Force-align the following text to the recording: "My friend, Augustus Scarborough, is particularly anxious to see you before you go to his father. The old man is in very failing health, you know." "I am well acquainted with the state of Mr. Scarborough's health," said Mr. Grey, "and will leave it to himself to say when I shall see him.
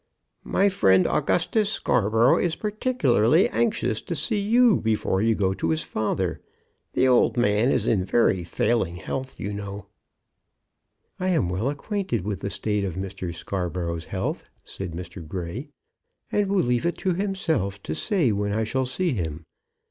"My 0.47 0.67
friend, 0.67 1.05
Augustus 1.05 1.69
Scarborough, 1.71 2.39
is 2.39 2.55
particularly 2.55 3.47
anxious 3.49 4.01
to 4.01 4.15
see 4.15 4.39
you 4.39 4.77
before 4.77 5.21
you 5.21 5.35
go 5.35 5.53
to 5.53 5.69
his 5.69 5.83
father. 5.83 6.41
The 6.93 7.07
old 7.07 7.37
man 7.37 7.69
is 7.69 7.85
in 7.85 8.03
very 8.03 8.43
failing 8.43 8.95
health, 8.95 9.39
you 9.39 9.53
know." 9.53 9.85
"I 11.19 11.27
am 11.29 11.49
well 11.49 11.69
acquainted 11.69 12.21
with 12.21 12.39
the 12.39 12.49
state 12.49 12.83
of 12.83 12.95
Mr. 12.95 13.31
Scarborough's 13.31 14.05
health," 14.05 14.45
said 14.65 14.93
Mr. 14.93 15.23
Grey, 15.27 15.69
"and 16.31 16.47
will 16.47 16.63
leave 16.63 16.87
it 16.87 16.97
to 16.97 17.13
himself 17.13 17.79
to 17.83 17.93
say 17.93 18.31
when 18.31 18.53
I 18.53 18.63
shall 18.63 18.87
see 18.87 19.13
him. 19.13 19.45